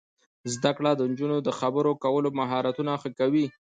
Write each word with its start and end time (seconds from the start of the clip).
زده 0.53 0.71
کړه 0.77 0.91
د 0.95 1.01
نجونو 1.11 1.37
د 1.47 1.49
خبرو 1.59 1.91
کولو 2.03 2.29
مهارتونه 2.39 2.91
ښه 3.01 3.09
کوي. 3.19 3.45